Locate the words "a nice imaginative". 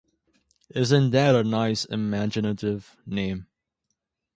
1.35-2.97